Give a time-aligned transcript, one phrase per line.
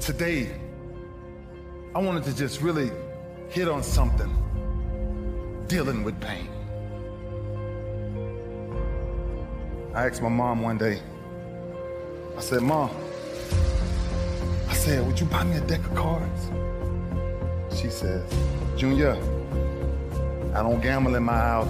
[0.00, 0.48] Today,
[1.94, 2.90] I wanted to just really
[3.50, 4.32] hit on something
[5.66, 6.48] dealing with pain.
[9.94, 11.00] I asked my mom one day,
[12.36, 12.90] I said, Mom,
[14.68, 16.50] I said, would you buy me a deck of cards?
[17.78, 18.24] She says,
[18.76, 19.12] Junior,
[20.54, 21.68] I don't gamble in my house.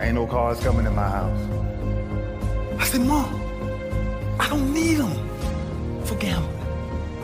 [0.00, 1.40] Ain't no cards coming in my house.
[2.78, 3.34] I said, Mom,
[4.38, 6.57] I don't need them for gambling.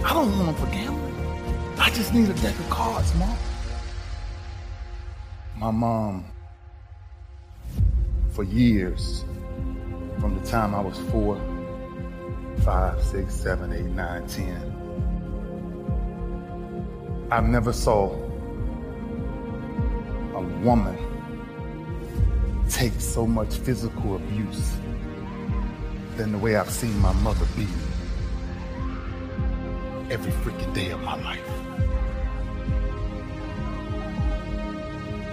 [0.04, 1.14] I don't want them for gambling.
[1.78, 3.36] I just need a deck of cards, Mom.
[5.56, 6.26] My mom,
[8.32, 9.24] for years,
[10.20, 11.40] from the time I was four,
[12.64, 14.72] five, six, seven, eight, nine, ten,
[17.30, 18.12] I never saw
[20.34, 20.98] a woman
[22.68, 24.76] take so much physical abuse
[26.16, 27.66] than the way I've seen my mother be
[30.10, 31.40] every freaking day of my life.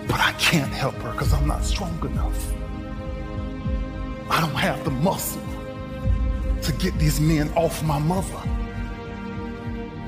[0.07, 2.53] But I can't help her because I'm not strong enough.
[4.29, 5.41] I don't have the muscle
[6.61, 8.41] to get these men off my mother.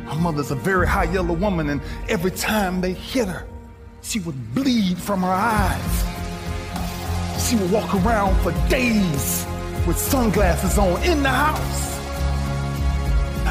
[0.05, 3.47] My mother's a very high yellow woman, and every time they hit her,
[4.01, 6.03] she would bleed from her eyes.
[7.47, 9.45] She would walk around for days
[9.87, 11.92] with sunglasses on in the house.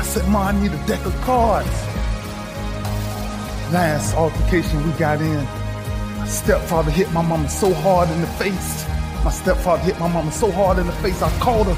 [0.03, 1.69] I said, Ma, I need a deck of cards.
[3.73, 5.45] Last altercation we got in,
[6.19, 8.85] my stepfather hit my mama so hard in the face.
[9.23, 11.77] My stepfather hit my mama so hard in the face, I called her.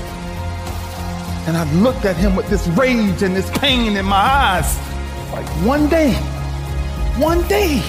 [1.47, 4.75] And I looked at him with this rage and this pain in my eyes.
[5.31, 6.15] Like one day,
[7.21, 7.83] one day.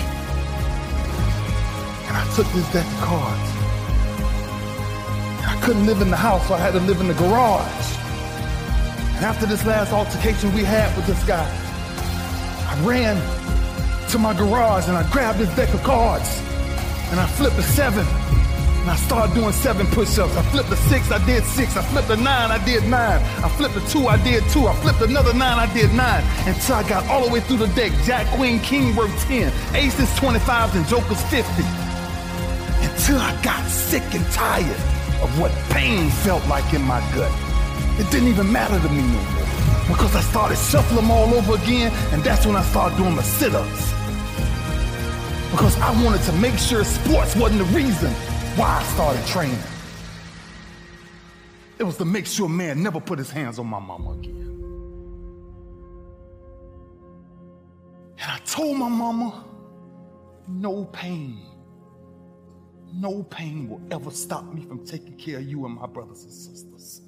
[2.07, 3.49] And I took this deck of cards.
[5.47, 7.94] I couldn't live in the house, so I had to live in the garage.
[9.15, 11.47] And after this last altercation we had with this guy,
[12.67, 13.15] I ran
[14.09, 16.41] to my garage and I grabbed this deck of cards
[17.11, 18.05] and I flipped a seven
[18.85, 20.35] and I started doing seven push-ups.
[20.35, 21.75] I flipped a six, I did six.
[21.75, 23.19] I flipped a nine, I did nine.
[23.43, 24.67] I flipped a two, I did two.
[24.67, 26.23] I flipped another nine, I did nine.
[26.45, 27.91] Until I got all the way through the deck.
[28.03, 29.51] Jack, Queen, King worth 10.
[29.73, 31.63] Aces 25s and Jokers 50.
[32.85, 34.79] Until I got sick and tired
[35.23, 37.54] of what pain felt like in my gut.
[37.97, 39.87] It didn't even matter to me no more.
[39.87, 43.23] Because I started shuffling them all over again, and that's when I started doing the
[43.23, 43.93] sit-ups.
[45.51, 48.11] Because I wanted to make sure sports wasn't the reason
[48.57, 49.59] why I started training.
[51.77, 54.41] It was to make sure man never put his hands on my mama again.
[58.17, 59.45] And I told my mama,
[60.47, 61.39] no pain,
[62.93, 66.33] no pain will ever stop me from taking care of you and my brothers and
[66.33, 67.04] sisters.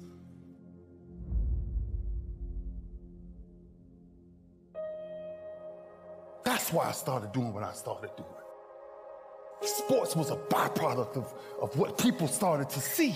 [6.48, 8.40] That's why I started doing what I started doing.
[9.60, 13.14] Sports was a byproduct of, of what people started to see.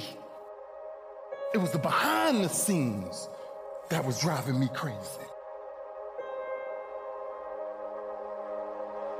[1.55, 3.31] It was the behind the scenes
[3.88, 5.26] that was driving me crazy.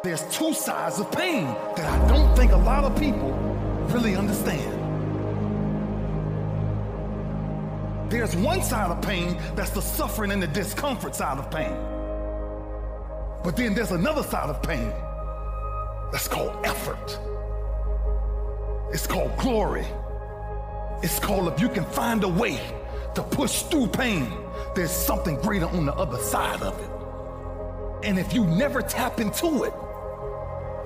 [0.05, 3.33] There's two sides of pain that I don't think a lot of people
[3.95, 4.79] really understand.
[8.11, 11.92] There's one side of pain that's the suffering and the discomfort side of pain.
[13.45, 14.93] But then there's another side of pain
[16.13, 17.19] that's called effort.
[18.93, 19.87] It's called glory.
[21.03, 22.61] It's called if you can find a way
[23.15, 24.33] to push through pain,
[24.75, 28.07] there's something greater on the other side of it.
[28.07, 29.73] And if you never tap into it,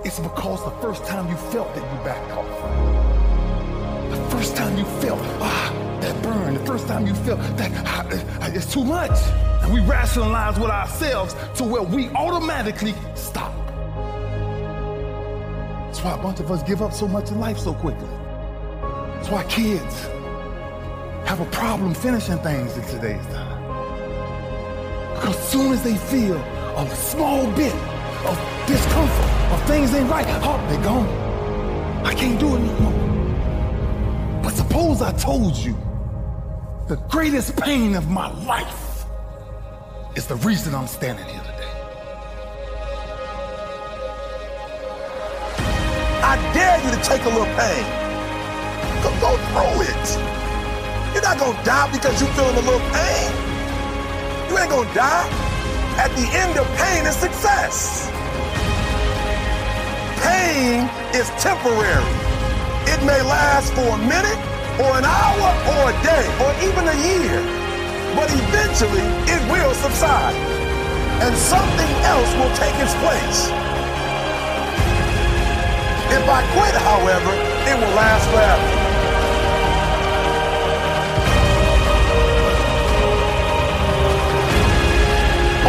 [0.05, 4.11] it's because the first time you felt it, you backed off.
[4.11, 5.86] The first time you felt ah,
[6.23, 8.07] burn, the first time you feel that ah,
[8.49, 9.19] it's too much.
[9.63, 13.55] And we rationalize with ourselves to where we automatically stop.
[15.87, 18.09] That's why a bunch of us give up so much in life so quickly.
[19.15, 20.03] That's why kids
[21.27, 23.57] have a problem finishing things in today's time.
[25.15, 27.75] Because as soon as they feel a small bit
[28.27, 31.09] of discomfort, of things ain't right, oh, they gone.
[32.05, 34.43] I can't do it no more.
[34.43, 35.77] But suppose I told you
[36.89, 39.07] the greatest pain of my life
[40.15, 41.73] is the reason I'm standing here today.
[46.23, 47.87] I dare you to take a little pain.
[49.03, 50.07] Go, go through it.
[51.13, 53.35] You're not gonna die because you're feeling a little pain.
[54.49, 55.27] You ain't gonna die.
[55.99, 58.07] At the end of pain is success.
[60.23, 60.89] Pain
[61.19, 62.15] is temporary.
[62.87, 66.97] It may last for a minute, or an hour, or a day, or even a
[67.01, 67.41] year.
[68.15, 70.37] But eventually, it will subside.
[71.25, 73.49] And something else will take its place.
[76.13, 77.33] If I quit, however,
[77.71, 78.69] it will last forever.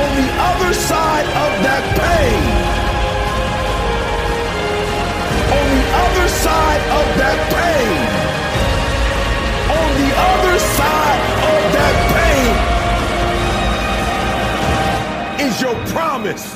[0.03, 2.43] On the other side of that pain,
[5.57, 7.96] on the other side of that pain,
[10.27, 11.21] other side
[11.51, 11.95] of that
[15.37, 16.55] pain is your promise.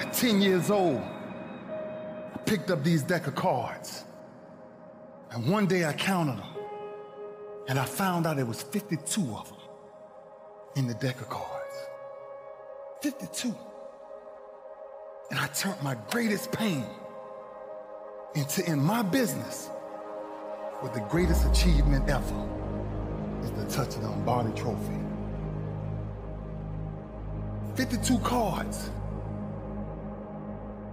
[0.00, 1.00] At 10 years old,
[2.34, 4.04] I picked up these deck of cards.
[5.30, 6.48] And one day I counted them.
[7.68, 9.58] And I found out there was 52 of them
[10.76, 11.76] in the deck of cards.
[13.02, 13.54] 52.
[15.30, 16.84] And I turned my greatest pain
[18.34, 19.70] into in my business
[20.82, 22.48] with the greatest achievement ever
[23.42, 24.98] is the touchdown Barney trophy.
[27.76, 28.90] 52 cards.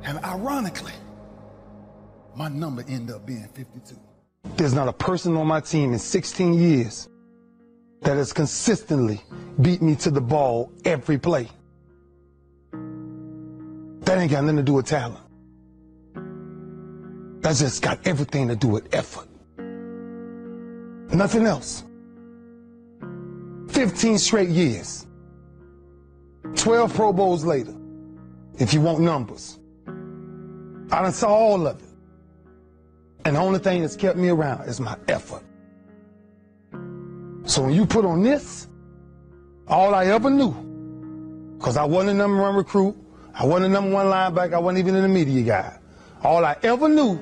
[0.04, 0.94] And ironically,
[2.36, 3.96] my number ended up being 52.
[4.56, 7.10] There's not a person on my team in 16 years
[8.02, 9.22] that has consistently
[9.62, 11.50] beat me to the ball every play.
[12.72, 15.24] That ain't got nothing to do with talent.
[17.42, 19.28] That's just got everything to do with effort.
[21.12, 21.84] Nothing else.
[23.70, 25.06] 15 straight years.
[26.56, 27.76] 12 Pro Bowls later,
[28.58, 29.60] if you want numbers.
[30.92, 31.90] I done saw all of it.
[33.26, 35.44] And the only thing that's kept me around is my effort.
[37.46, 38.68] So when you put on this,
[39.68, 40.52] all I ever knew,
[41.58, 42.96] because I wasn't a number one recruit,
[43.34, 45.80] I wasn't a number one linebacker, I wasn't even the media guy.
[46.24, 47.20] All I ever knew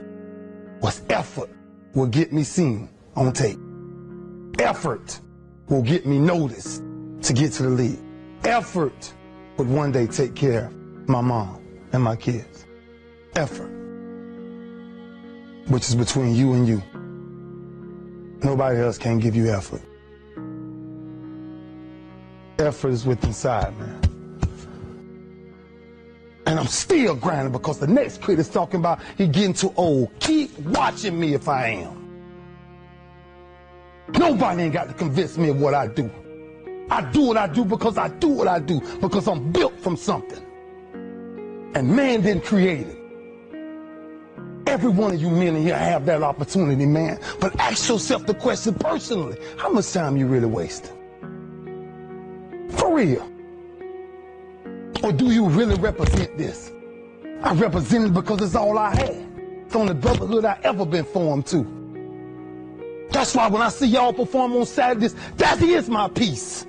[0.82, 1.50] was effort
[1.94, 3.60] would get me seen on tape.
[4.60, 5.20] Effort
[5.70, 6.84] will get me noticed
[7.22, 8.00] to get to the league.
[8.44, 9.14] Effort
[9.58, 11.62] would one day take care of my mom
[11.94, 12.68] and my kids
[13.38, 13.70] effort,
[15.68, 16.82] which is between you and you.
[18.44, 19.82] Nobody else can give you effort.
[22.60, 24.02] Effort is within inside, man.
[26.48, 30.12] And I'm still grinding because the next kid is talking about he getting too old.
[30.20, 32.07] Keep watching me if I am.
[34.10, 36.10] Nobody ain't got to convince me of what I do.
[36.90, 39.98] I do what I do because I do what I do because I'm built from
[39.98, 40.42] something.
[41.76, 42.98] And man didn't create it.
[44.68, 47.20] Every one of you men in here have that opportunity, man.
[47.40, 49.38] But ask yourself the question personally.
[49.58, 50.96] How much time you really wasting?
[52.72, 53.30] For real.
[55.04, 56.72] Or do you really represent this?
[57.44, 59.28] I represent it because it's all I had.
[59.64, 61.77] It's the only brotherhood I ever been formed to.
[63.12, 66.66] That's why when I see y'all perform on Saturdays, that is my peace.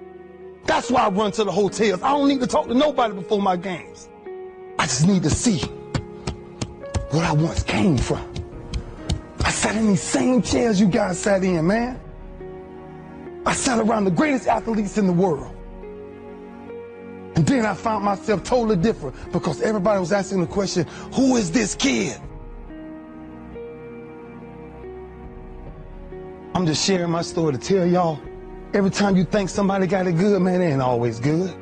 [0.65, 2.03] That's why I run to the hotels.
[2.03, 4.09] I don't need to talk to nobody before my games.
[4.79, 5.61] I just need to see
[7.11, 8.33] where I once came from.
[9.41, 11.99] I sat in these same chairs you guys sat in, man.
[13.47, 15.55] I sat around the greatest athletes in the world.
[17.35, 21.51] And then I found myself totally different because everybody was asking the question, who is
[21.51, 22.21] this kid?
[26.59, 28.21] I'm just sharing my story to tell y'all,
[28.75, 31.57] every time you think somebody got it good, man, it ain't always good.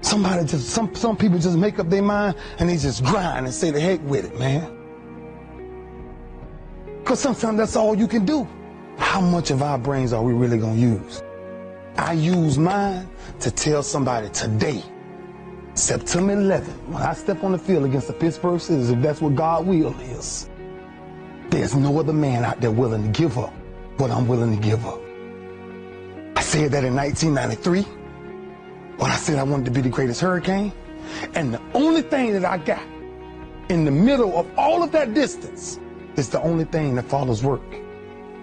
[0.00, 3.54] Somebody just, some, some people just make up their mind and they just grind and
[3.54, 4.76] say the heck with it, man.
[6.98, 8.48] Because sometimes that's all you can do.
[8.98, 11.22] How much of our brains are we really going to use?
[11.96, 14.82] I use mine to tell somebody today,
[15.74, 19.36] September 11th, when I step on the field against the Pittsburgh Steelers, if that's what
[19.36, 20.48] God will is,
[21.52, 23.52] There's no other man out there willing to give up
[23.98, 24.98] what I'm willing to give up.
[26.34, 27.82] I said that in 1993
[28.96, 30.72] when I said I wanted to be the greatest hurricane.
[31.34, 32.82] And the only thing that I got
[33.68, 35.78] in the middle of all of that distance
[36.16, 37.60] is the only thing that follows work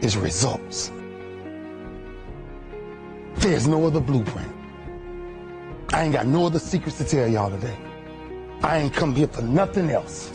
[0.01, 0.91] is results.
[3.37, 4.55] There's no other blueprint.
[5.93, 7.77] I ain't got no other secrets to tell y'all today.
[8.61, 10.31] I ain't come here for nothing else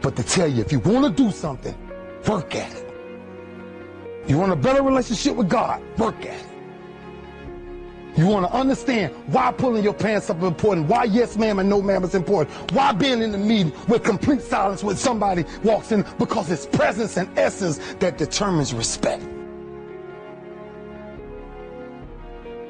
[0.00, 1.74] but to tell you if you want to do something,
[2.26, 2.84] work at it.
[4.26, 6.46] You want a better relationship with God, work at it.
[8.16, 11.68] You want to understand why pulling your pants up is important, why yes ma'am and
[11.68, 15.92] no ma'am is important, why being in the meeting with complete silence when somebody walks
[15.92, 19.22] in, because it's presence and essence that determines respect.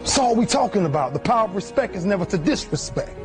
[0.00, 1.12] That's all we talking about.
[1.12, 3.16] The power of respect is never to disrespect.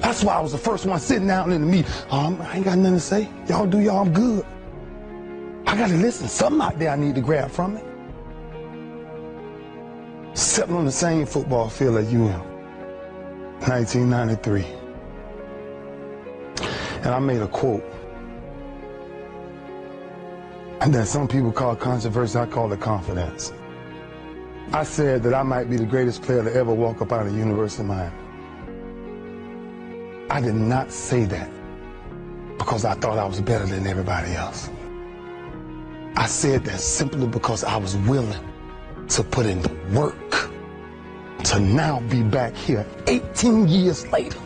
[0.00, 1.90] That's why I was the first one sitting down in the meeting.
[2.10, 3.28] Um, I ain't got nothing to say.
[3.48, 4.44] Y'all do y'all, I'm good.
[5.66, 6.28] I gotta listen.
[6.28, 7.84] Something out there I need to grab from it.
[10.36, 12.40] Sitting on the same football field you am.
[13.60, 14.64] 1993.
[17.02, 17.84] And I made a quote.
[20.80, 23.52] And that some people call controversy, I call it confidence.
[24.72, 27.32] I said that I might be the greatest player to ever walk up out of
[27.32, 28.25] the University of Miami.
[30.30, 31.50] I did not say that
[32.58, 34.70] because I thought I was better than everybody else.
[36.16, 38.44] I said that simply because I was willing
[39.08, 40.50] to put in the work
[41.44, 44.40] to now be back here 18 years later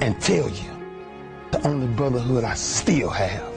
[0.00, 0.70] and tell you
[1.50, 3.50] the only brotherhood I still have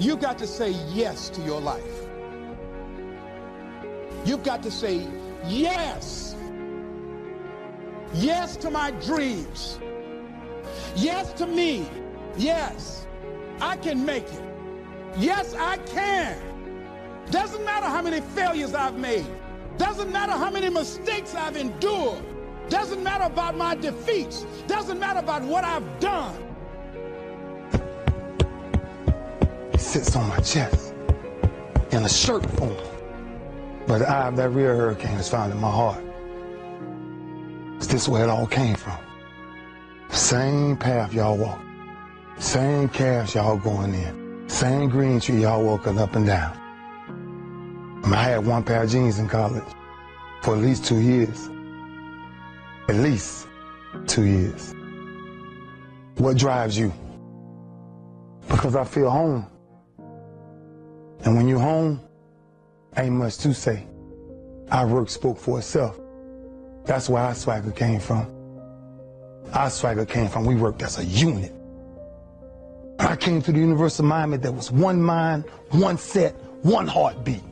[0.00, 2.08] You've got to say yes to your life.
[4.24, 5.06] You've got to say
[5.46, 6.33] yes.
[8.14, 9.78] Yes to my dreams.
[10.94, 11.88] Yes to me.
[12.36, 13.06] Yes,
[13.60, 14.42] I can make it.
[15.16, 16.36] Yes, I can.
[17.30, 19.26] Doesn't matter how many failures I've made.
[19.78, 22.22] Doesn't matter how many mistakes I've endured.
[22.68, 24.46] Doesn't matter about my defeats.
[24.66, 26.36] Doesn't matter about what I've done.
[29.72, 30.94] It sits on my chest
[31.90, 32.76] in a shirt form.
[33.86, 36.02] But of that real hurricane is found in my heart.
[37.94, 38.98] Is this where it all came from?
[40.10, 41.62] Same path y'all walk.
[42.40, 44.48] Same calves y'all going in.
[44.48, 46.58] Same green tree y'all walking up and down.
[48.06, 49.62] I had one pair of jeans in college
[50.42, 51.48] for at least two years.
[52.88, 53.46] At least
[54.08, 54.74] two years.
[56.16, 56.92] What drives you?
[58.48, 59.46] Because I feel home.
[61.20, 62.00] And when you're home,
[62.96, 63.86] ain't much to say.
[64.72, 66.00] Our work spoke for itself.
[66.84, 68.30] That's where our swagger came from.
[69.52, 71.52] Our swagger came from, we worked as a unit.
[72.98, 77.42] I came to the University of Miami, there was one mind, one set, one heartbeat.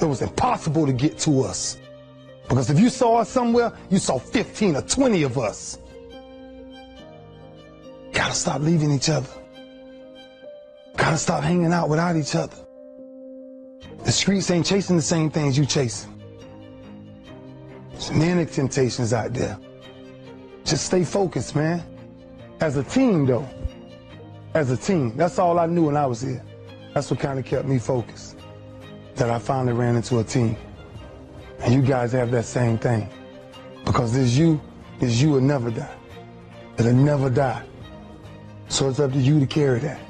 [0.00, 1.78] It was impossible to get to us.
[2.48, 5.78] Because if you saw us somewhere, you saw 15 or 20 of us.
[8.12, 9.28] Gotta stop leaving each other.
[10.96, 12.56] Gotta stop hanging out without each other.
[14.04, 16.11] The streets ain't chasing the same things you chasing.
[18.14, 19.58] Many temptations out there.
[20.64, 21.82] Just stay focused, man.
[22.60, 23.48] As a team, though.
[24.52, 25.16] As a team.
[25.16, 26.44] That's all I knew when I was here.
[26.92, 28.36] That's what kind of kept me focused.
[29.14, 30.56] That I finally ran into a team.
[31.60, 33.08] And you guys have that same thing.
[33.86, 34.60] Because this you,
[35.00, 35.94] this you will never die.
[36.76, 37.64] It'll never die.
[38.68, 40.00] So it's up to you to carry that.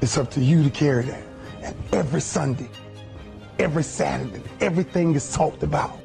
[0.00, 1.22] It's up to you to carry that.
[1.62, 2.70] And every Sunday,
[3.58, 5.98] every Saturday, everything is talked about.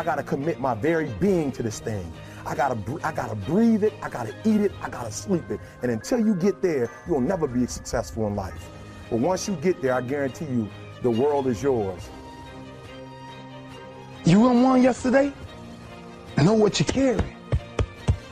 [0.00, 2.10] I gotta commit my very being to this thing.
[2.46, 3.92] I gotta, I gotta breathe it.
[4.02, 4.72] I gotta eat it.
[4.80, 5.60] I gotta sleep it.
[5.82, 8.70] And until you get there, you'll never be successful in life.
[9.10, 10.70] But once you get there, I guarantee you,
[11.02, 12.08] the world is yours.
[14.24, 15.34] You won one yesterday?
[16.38, 17.36] Know what you carry.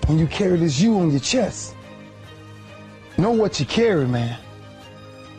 [0.06, 1.76] When you carry this you on your chest.
[3.18, 4.38] Know what you carry, man.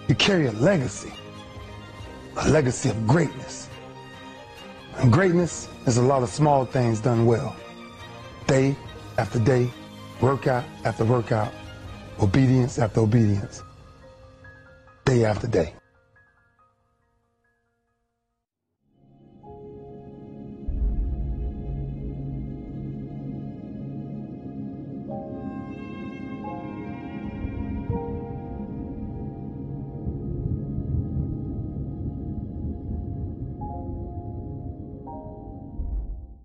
[0.08, 1.12] You carry a legacy,
[2.38, 3.68] a legacy of greatness.
[4.98, 7.56] And greatness is a lot of small things done well.
[8.46, 8.76] Day
[9.18, 9.72] after day,
[10.22, 11.52] workout after workout,
[12.22, 13.64] obedience after obedience,
[15.06, 15.79] day after day.